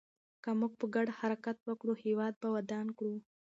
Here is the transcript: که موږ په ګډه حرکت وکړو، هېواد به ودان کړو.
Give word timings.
که 0.43 0.49
موږ 0.59 0.71
په 0.79 0.85
ګډه 0.95 1.13
حرکت 1.19 1.57
وکړو، 1.63 1.93
هېواد 2.03 2.33
به 2.41 2.47
ودان 2.55 2.87
کړو. 2.97 3.15